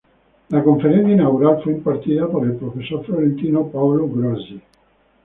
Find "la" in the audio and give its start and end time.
0.49-0.63